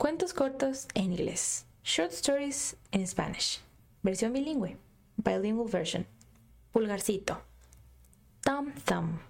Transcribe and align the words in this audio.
Cuentos 0.00 0.32
cortos 0.32 0.88
en 0.94 1.12
inglés. 1.12 1.66
Short 1.84 2.12
stories 2.12 2.74
in 2.90 3.06
Spanish. 3.06 3.60
Versión 4.02 4.32
bilingüe. 4.32 4.78
Bilingual 5.18 5.68
version. 5.68 6.06
Pulgarcito. 6.72 7.42
Thumb 8.40 8.72
Thumb. 8.86 9.20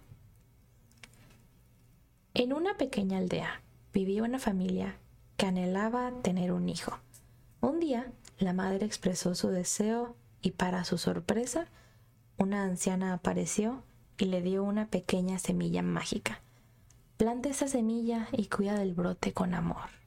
En 2.34 2.52
una 2.52 2.76
pequeña 2.76 3.18
aldea 3.18 3.62
vivía 3.92 4.22
una 4.22 4.38
familia 4.38 4.96
que 5.36 5.46
anhelaba 5.46 6.12
tener 6.22 6.52
un 6.52 6.68
hijo. 6.68 7.00
Un 7.60 7.80
día, 7.80 8.12
la 8.38 8.52
madre 8.52 8.86
expresó 8.86 9.34
su 9.34 9.48
deseo 9.48 10.14
y 10.40 10.52
para 10.52 10.84
su 10.84 10.98
sorpresa, 10.98 11.66
una 12.38 12.62
anciana 12.62 13.12
apareció 13.12 13.82
y 14.18 14.26
le 14.26 14.40
dio 14.40 14.62
una 14.62 14.86
pequeña 14.86 15.40
semilla 15.40 15.82
mágica. 15.82 16.42
Planta 17.16 17.48
esa 17.48 17.66
semilla 17.66 18.28
y 18.30 18.46
cuida 18.46 18.78
del 18.78 18.94
brote 18.94 19.32
con 19.32 19.54
amor. 19.54 19.99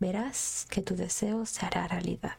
Verás 0.00 0.66
que 0.68 0.82
tu 0.82 0.94
deseo 0.94 1.46
se 1.46 1.64
hará 1.66 1.88
realidad. 1.88 2.34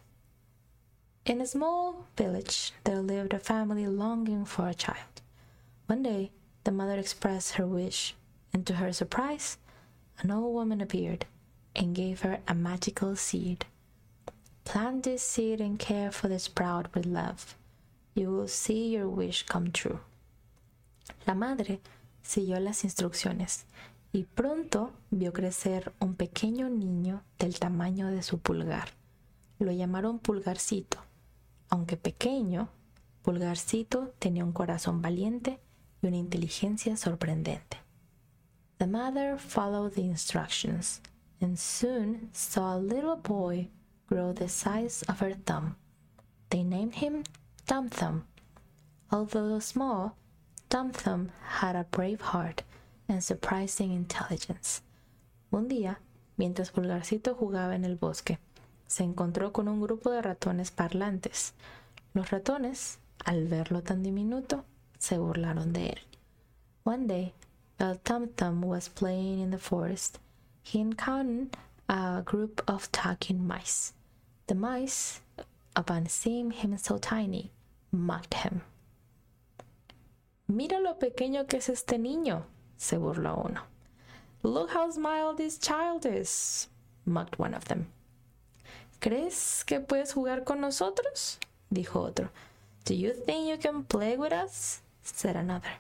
In 1.25 1.41
a 1.41 1.45
small 1.45 2.05
village, 2.15 2.71
there 2.83 3.01
lived 3.01 3.33
a 3.33 3.39
family 3.39 3.85
longing 3.87 4.45
for 4.45 4.67
a 4.67 4.73
child. 4.73 5.21
One 5.87 6.03
day, 6.03 6.31
the 6.63 6.71
mother 6.71 6.97
expressed 6.97 7.53
her 7.53 7.65
wish, 7.65 8.15
and 8.53 8.65
to 8.67 8.75
her 8.75 8.93
surprise, 8.93 9.57
an 10.19 10.31
old 10.31 10.53
woman 10.53 10.81
appeared 10.81 11.25
and 11.75 11.95
gave 11.95 12.21
her 12.21 12.39
a 12.47 12.53
magical 12.55 13.15
seed. 13.15 13.65
Plant 14.63 15.03
this 15.03 15.21
seed 15.21 15.61
and 15.61 15.79
care 15.79 16.11
for 16.11 16.27
the 16.27 16.39
sprout 16.39 16.93
with 16.93 17.05
love. 17.05 17.55
You 18.13 18.31
will 18.31 18.47
see 18.47 18.89
your 18.89 19.07
wish 19.07 19.43
come 19.43 19.71
true. 19.71 19.99
La 21.25 21.33
madre 21.33 21.79
siguió 22.23 22.59
las 22.59 22.83
instrucciones 22.83 23.63
y 24.11 24.23
pronto 24.23 24.93
vio 25.09 25.33
crecer 25.33 25.93
un 25.99 26.15
pequeño 26.15 26.69
niño 26.69 27.23
del 27.37 27.59
tamaño 27.59 28.07
de 28.07 28.23
su 28.23 28.39
pulgar. 28.39 28.89
Lo 29.59 29.71
llamaron 29.71 30.19
Pulgarcito. 30.19 30.99
Aunque 31.69 31.97
pequeño, 31.97 32.69
Pulgarcito 33.23 34.13
tenía 34.19 34.45
un 34.45 34.53
corazón 34.53 35.01
valiente 35.01 35.59
y 36.01 36.07
una 36.07 36.17
inteligencia 36.17 36.95
sorprendente. 36.95 37.77
The 38.77 38.87
mother 38.87 39.37
followed 39.37 39.93
the 39.93 40.05
instructions 40.05 41.01
and 41.41 41.57
soon 41.57 42.29
saw 42.33 42.75
a 42.75 42.79
little 42.79 43.15
boy 43.15 43.69
grow 44.07 44.33
the 44.33 44.47
size 44.47 45.03
of 45.07 45.19
her 45.19 45.33
thumb. 45.33 45.75
They 46.49 46.63
named 46.63 46.95
him 46.95 47.23
Thumb 47.65 47.89
Thumb. 47.89 48.23
Although 49.11 49.59
small, 49.59 50.15
Thumb 50.69 50.91
Thumb 50.91 51.31
had 51.59 51.75
a 51.75 51.85
brave 51.85 52.21
heart 52.21 52.63
and 53.07 53.21
surprising 53.21 53.91
intelligence. 53.91 54.81
Un 55.51 55.67
día, 55.67 55.99
mientras 56.37 56.71
Pulgarcito 56.71 57.35
jugaba 57.35 57.75
en 57.75 57.85
el 57.85 57.95
bosque, 57.95 58.39
se 58.87 59.03
encontró 59.03 59.51
con 59.51 59.67
un 59.67 59.81
grupo 59.81 60.11
de 60.11 60.21
ratones 60.21 60.71
parlantes. 60.71 61.53
Los 62.13 62.31
ratones, 62.31 62.99
al 63.25 63.47
verlo 63.47 63.81
tan 63.81 64.03
diminuto, 64.03 64.63
se 64.97 65.17
burlaron 65.17 65.73
de 65.73 65.89
él. 65.89 65.99
One 66.83 67.07
day, 67.07 67.33
while 67.79 67.97
Tum 67.97 68.29
Tum 68.29 68.63
was 68.63 68.89
playing 68.89 69.39
in 69.39 69.51
the 69.51 69.57
forest, 69.57 70.19
he 70.63 70.79
encountered 70.79 71.55
a 71.89 72.21
group 72.25 72.61
of 72.67 72.91
talking 72.91 73.45
mice. 73.45 73.93
The 74.47 74.55
mice, 74.55 75.21
upon 75.75 76.07
seeing 76.07 76.51
him 76.51 76.77
so 76.77 76.97
tiny, 76.97 77.51
mocked 77.91 78.33
him. 78.33 78.61
Mira 80.47 80.79
lo 80.79 80.97
pequeño 80.97 81.47
que 81.47 81.57
es 81.57 81.69
este 81.69 81.97
niño, 81.97 82.43
se 82.77 82.97
burló 82.97 83.43
uno. 83.45 83.61
Look 84.43 84.71
how 84.71 84.89
small 84.91 85.35
this 85.35 85.59
child 85.59 86.05
is, 86.05 86.69
mocked 87.05 87.39
one 87.39 87.55
of 87.55 87.65
them. 87.65 87.87
¿Crees 88.99 89.63
que 89.65 89.79
puedes 89.79 90.13
jugar 90.13 90.43
con 90.43 90.61
nosotros? 90.61 91.39
dijo 91.69 92.01
otro. 92.01 92.29
Do 92.85 92.93
you 92.93 93.11
think 93.13 93.49
you 93.49 93.57
can 93.57 93.83
play 93.83 94.17
with 94.17 94.31
us? 94.31 94.81
said 95.03 95.35
another. 95.35 95.71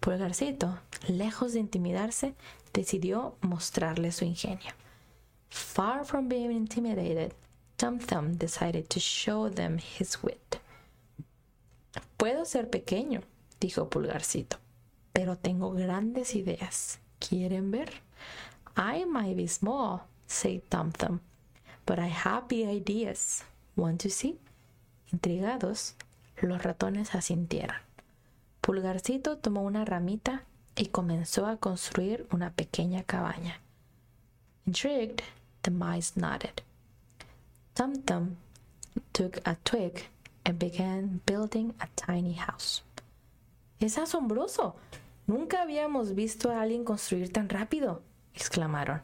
Pulgarcito, 0.00 0.78
lejos 1.08 1.52
de 1.52 1.60
intimidarse, 1.60 2.34
decidió 2.72 3.34
mostrarle 3.40 4.12
su 4.12 4.24
ingenio. 4.24 4.72
Far 5.50 6.04
from 6.04 6.28
being 6.28 6.52
intimidated, 6.52 7.34
Tum 7.76 7.98
Thumb 7.98 8.36
decided 8.36 8.88
to 8.90 9.00
show 9.00 9.48
them 9.48 9.78
his 9.78 10.22
wit. 10.22 10.60
Puedo 12.18 12.44
ser 12.44 12.68
pequeño, 12.68 13.22
dijo 13.58 13.88
Pulgarcito, 13.88 14.58
pero 15.12 15.36
tengo 15.36 15.72
grandes 15.72 16.34
ideas. 16.34 16.98
¿Quieren 17.18 17.70
ver? 17.70 17.90
I 18.76 19.04
might 19.04 19.36
be 19.36 19.46
small, 19.46 20.02
said 20.26 20.62
Tum 20.70 20.92
Thumb, 20.92 21.20
but 21.84 21.98
I 21.98 22.08
have 22.08 22.48
big 22.48 22.66
ideas. 22.68 23.44
Want 23.76 24.00
to 24.02 24.10
see? 24.10 24.38
Intrigados, 25.12 25.94
los 26.40 26.62
ratones 26.62 27.14
asintieron. 27.14 27.76
Pulgarcito 28.60 29.38
tomó 29.38 29.62
una 29.62 29.84
ramita 29.84 30.44
y 30.76 30.86
comenzó 30.86 31.46
a 31.46 31.56
construir 31.56 32.26
una 32.32 32.50
pequeña 32.50 33.02
cabaña. 33.02 33.60
Intrigued, 34.66 35.22
the 35.62 35.70
mice 35.70 36.12
nodded. 36.16 36.62
Tum 37.74 38.02
Tum 38.02 38.36
took 39.12 39.38
a 39.46 39.56
twig 39.64 40.08
and 40.44 40.58
began 40.58 41.20
building 41.26 41.74
a 41.80 41.88
tiny 41.96 42.34
house. 42.34 42.82
Es 43.80 43.96
asombroso. 43.96 44.76
Nunca 45.26 45.62
habíamos 45.62 46.14
visto 46.14 46.50
a 46.50 46.60
alguien 46.60 46.84
construir 46.84 47.32
tan 47.32 47.48
rápido, 47.48 48.02
exclamaron. 48.34 49.00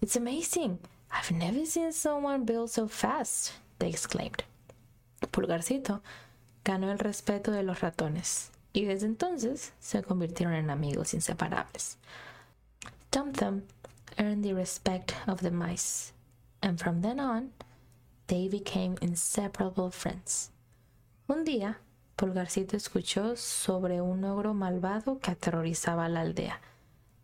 It's 0.00 0.16
amazing. 0.16 0.78
I've 1.10 1.34
never 1.34 1.66
seen 1.66 1.92
someone 1.92 2.44
build 2.44 2.70
so 2.70 2.88
fast, 2.88 3.52
they 3.78 3.88
exclaimed. 3.88 4.44
Pulgarcito 5.30 6.02
ganó 6.64 6.90
el 6.90 6.98
respeto 6.98 7.50
de 7.50 7.62
los 7.62 7.80
ratones 7.80 8.50
y 8.72 8.84
desde 8.84 9.06
entonces 9.06 9.72
se 9.80 10.02
convirtieron 10.02 10.54
en 10.54 10.70
amigos 10.70 11.14
inseparables. 11.14 11.98
Tum 13.10 13.32
Thumb 13.32 13.62
earned 14.18 14.44
the 14.44 14.54
respect 14.54 15.14
of 15.26 15.40
the 15.40 15.50
mice, 15.50 16.12
and 16.62 16.78
from 16.78 17.02
then 17.02 17.18
on, 17.18 17.52
they 18.26 18.48
became 18.48 18.96
inseparable 19.00 19.90
friends. 19.90 20.50
Un 21.28 21.44
día, 21.44 21.76
Pulgarcito 22.24 22.74
escuchó 22.74 23.36
sobre 23.36 24.00
un 24.00 24.24
ogro 24.24 24.54
malvado 24.54 25.18
que 25.18 25.30
aterrorizaba 25.30 26.06
a 26.06 26.08
la 26.08 26.22
aldea. 26.22 26.58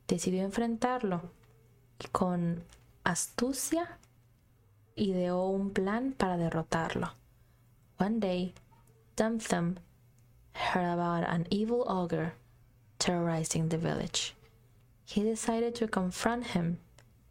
Decidió 0.07 0.43
enfrentarlo 0.43 1.23
y 1.99 2.09
con 2.09 2.63
astucia 3.03 3.97
ideó 4.97 5.47
un 5.47 5.71
plan 5.71 6.13
para 6.13 6.37
derrotarlo. 6.37 7.15
One 7.99 8.19
day, 8.19 8.53
Dum 9.17 9.39
Thumb 9.39 9.77
heard 10.53 10.93
about 10.93 11.27
an 11.27 11.47
evil 11.49 11.83
ogre 11.89 12.35
terrorizing 12.99 13.71
the 13.71 13.79
village. 13.79 14.35
He 15.07 15.23
decided 15.23 15.75
to 15.77 15.89
confront 15.89 16.49
him 16.55 16.77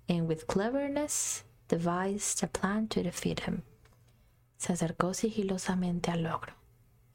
and 0.08 0.28
with 0.28 0.48
cleverness 0.48 1.44
devised 1.68 2.44
a 2.44 2.48
plan 2.48 2.88
to 2.88 3.04
defeat 3.04 3.42
him. 3.42 3.62
Se 4.58 4.74
acercó 4.74 5.14
sigilosamente 5.14 6.10
al 6.10 6.26
ogro 6.26 6.59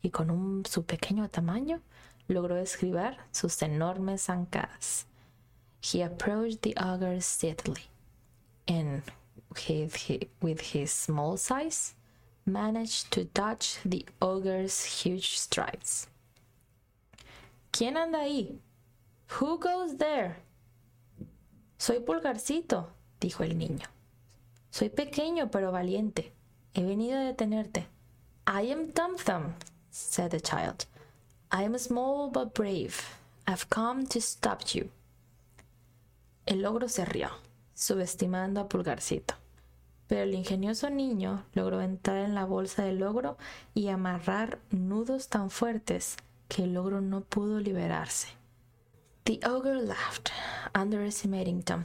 y 0.05 0.11
con 0.11 0.63
su 0.69 0.85
pequeño 0.85 1.29
tamaño 1.31 1.81
logró 2.29 2.59
esquivar 2.59 3.17
sus 3.33 3.63
enormes 3.63 4.27
zancadas. 4.27 5.07
He 5.81 6.03
approached 6.03 6.61
the 6.61 6.75
ogre 6.77 7.21
steadily 7.23 7.89
and 8.69 9.03
with 9.49 9.97
his, 9.97 10.29
with 10.43 10.61
his 10.61 10.91
small 10.93 11.39
size 11.39 11.95
managed 12.45 13.11
to 13.13 13.25
dodge 13.25 13.79
the 13.85 14.05
ogre's 14.21 14.85
huge 14.85 15.39
strides. 15.39 16.09
¿Quién 17.73 17.97
anda 17.97 18.21
ahí? 18.21 18.59
Who 19.41 19.59
goes 19.59 19.97
there? 19.97 20.37
Soy 21.79 22.01
Pulgarcito, 22.01 22.89
dijo 23.21 23.43
el 23.43 23.57
niño. 23.57 23.87
Soy 24.71 24.91
pequeño 24.91 25.51
pero 25.51 25.73
valiente. 25.73 26.33
He 26.75 26.83
venido 26.83 27.19
a 27.19 27.25
detenerte. 27.25 27.87
I 28.47 28.71
am 28.71 28.93
Thumb 28.93 29.17
Thumb, 29.17 29.55
said 29.95 30.33
the 30.33 30.41
child. 30.41 30.87
I 31.53 31.63
am 31.63 31.79
small 31.79 32.29
but 32.29 32.53
brave. 32.53 33.17
I've 33.47 33.71
come 33.71 34.07
to 34.09 34.21
stop 34.21 34.75
you. 34.75 34.91
El 36.47 36.59
logro 36.59 36.89
se 36.89 37.05
rió, 37.05 37.31
subestimando 37.75 38.61
a 38.61 38.69
Pulgarcito. 38.69 39.35
Pero 40.09 40.23
el 40.23 40.35
ingenioso 40.35 40.91
niño 40.91 41.45
logró 41.55 41.81
entrar 41.81 42.25
en 42.25 42.35
la 42.35 42.45
bolsa 42.45 42.83
del 42.83 42.99
logro 42.99 43.39
y 43.73 43.89
amarrar 43.89 44.59
nudos 44.71 45.29
tan 45.29 45.49
fuertes 45.49 46.17
que 46.49 46.65
el 46.65 46.75
logro 46.75 47.01
no 47.01 47.21
pudo 47.21 47.61
liberarse. 47.61 48.29
The 49.25 49.41
ogre 49.47 49.81
laughed, 49.81 50.33
underestimating 50.75 51.63
Tum, 51.63 51.85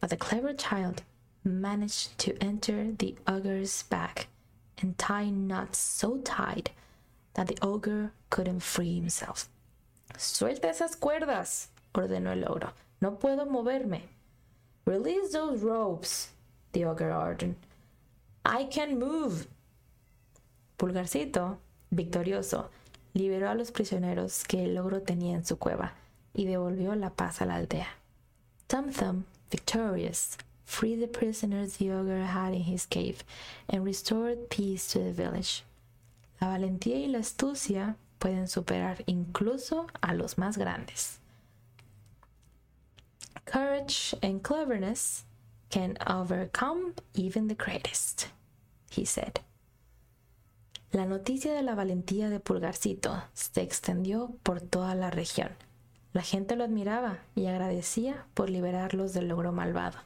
but 0.00 0.08
the 0.08 0.16
clever 0.16 0.54
child 0.54 1.02
managed 1.44 2.18
to 2.18 2.34
enter 2.42 2.92
the 2.92 3.14
ogre's 3.28 3.84
back 3.84 4.28
and 4.80 4.98
tie 4.98 5.30
knots 5.30 5.78
so 5.78 6.16
tight 6.24 6.70
that 7.36 7.48
the 7.48 7.58
ogre 7.62 8.10
couldn't 8.30 8.60
free 8.60 8.94
himself. 8.94 9.48
Suelta 10.16 10.68
esas 10.68 10.96
cuerdas, 10.96 11.68
ordenó 11.94 12.32
el 12.32 12.44
ogro. 12.44 12.72
No 13.00 13.18
puedo 13.18 13.46
moverme. 13.46 14.02
Release 14.86 15.32
those 15.32 15.62
ropes, 15.62 16.30
the 16.72 16.84
ogre 16.86 17.12
ordered. 17.12 17.54
I 18.44 18.64
can 18.64 18.98
move. 18.98 19.46
Pulgarcito, 20.78 21.58
victorioso, 21.90 22.70
liberó 23.14 23.50
a 23.50 23.54
los 23.54 23.70
prisioneros 23.70 24.44
que 24.46 24.64
el 24.64 24.78
ogro 24.78 25.02
tenía 25.02 25.34
en 25.34 25.44
su 25.44 25.58
cueva 25.58 25.92
y 26.34 26.46
devolvió 26.46 26.94
la 26.94 27.10
paz 27.10 27.42
a 27.42 27.46
la 27.46 27.56
aldea. 27.56 27.88
Tum 28.68 28.90
Thumb, 28.90 29.24
victorious, 29.50 30.38
freed 30.64 31.00
the 31.00 31.08
prisoners 31.08 31.76
the 31.76 31.90
ogre 31.90 32.24
had 32.24 32.54
in 32.54 32.62
his 32.62 32.86
cave 32.86 33.24
and 33.68 33.84
restored 33.84 34.48
peace 34.48 34.86
to 34.92 35.00
the 35.00 35.12
village. 35.12 35.64
La 36.40 36.48
valentía 36.48 36.98
y 36.98 37.06
la 37.06 37.18
astucia 37.18 37.96
pueden 38.18 38.48
superar 38.48 39.04
incluso 39.06 39.86
a 40.00 40.14
los 40.14 40.38
más 40.38 40.58
grandes. 40.58 41.20
Courage 43.44 44.16
and 44.22 44.42
cleverness 44.42 45.24
can 45.70 45.96
overcome 46.06 46.94
even 47.14 47.48
the 47.48 47.54
greatest, 47.54 48.26
he 48.90 49.06
said. 49.06 49.40
La 50.92 51.04
noticia 51.04 51.52
de 51.52 51.62
la 51.62 51.74
valentía 51.74 52.30
de 52.30 52.40
Pulgarcito 52.40 53.24
se 53.34 53.62
extendió 53.62 54.36
por 54.42 54.60
toda 54.60 54.94
la 54.94 55.10
región. 55.10 55.50
La 56.12 56.22
gente 56.22 56.56
lo 56.56 56.64
admiraba 56.64 57.18
y 57.34 57.46
agradecía 57.46 58.26
por 58.34 58.48
liberarlos 58.48 59.12
del 59.12 59.28
logro 59.28 59.52
malvado. 59.52 59.98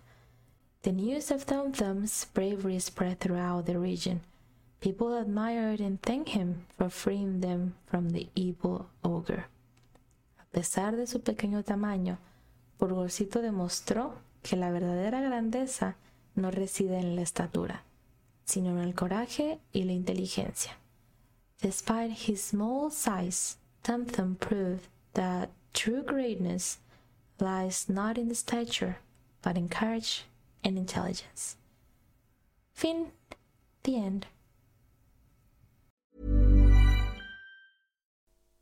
The 0.82 0.92
news 0.92 1.30
of 1.30 1.44
Thumb 1.44 1.72
Thumb's 1.72 2.26
bravery 2.34 2.80
spread 2.80 3.18
throughout 3.18 3.66
the 3.66 3.78
region. 3.78 4.22
People 4.80 5.14
admired 5.14 5.80
and 5.80 6.00
thanked 6.00 6.30
him 6.30 6.66
for 6.78 6.88
freeing 6.88 7.40
them 7.40 7.74
from 7.86 8.10
the 8.10 8.28
evil 8.34 8.86
ogre. 9.04 9.46
A 10.38 10.44
pesar 10.52 10.96
de 10.96 11.06
su 11.06 11.20
pequeño 11.20 11.62
tamaño, 11.62 12.18
Pulgarcito 12.78 13.42
demostró 13.42 14.14
que 14.42 14.56
la 14.56 14.70
verdadera 14.70 15.20
grandeza 15.20 15.96
no 16.34 16.50
reside 16.50 16.98
en 16.98 17.14
la 17.14 17.22
estatura, 17.22 17.82
sino 18.44 18.70
en 18.70 18.78
el 18.78 18.94
coraje 18.94 19.60
y 19.72 19.84
la 19.84 19.92
inteligencia. 19.92 20.72
Despite 21.60 22.12
his 22.12 22.42
small 22.42 22.90
size, 22.90 23.58
Tum 23.82 24.06
proved 24.36 24.88
that 25.12 25.50
true 25.74 26.02
greatness 26.02 26.78
lies 27.38 27.88
not 27.88 28.16
in 28.16 28.28
the 28.28 28.34
stature, 28.34 28.98
but 29.42 29.56
in 29.56 29.68
courage 29.68 30.24
and 30.64 30.78
intelligence. 30.78 31.56
Fin. 32.72 33.12
The 33.82 33.96
end. 33.96 34.26